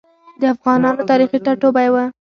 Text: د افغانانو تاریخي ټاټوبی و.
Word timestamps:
د 0.41 0.43
افغانانو 0.53 1.07
تاریخي 1.09 1.37
ټاټوبی 1.45 1.87
و. 1.89 1.95